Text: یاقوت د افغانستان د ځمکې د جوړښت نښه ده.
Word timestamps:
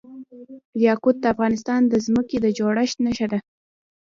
یاقوت 0.85 1.15
د 1.21 1.25
افغانستان 1.33 1.81
د 1.87 1.93
ځمکې 2.05 2.37
د 2.41 2.45
جوړښت 2.57 2.97
نښه 3.05 3.27
ده. 3.31 3.39